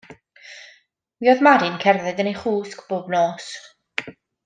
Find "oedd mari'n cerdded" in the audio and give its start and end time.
1.33-2.25